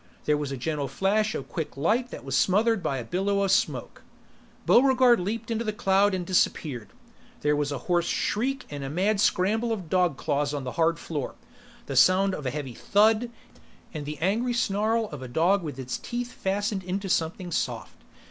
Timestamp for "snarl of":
14.53-15.21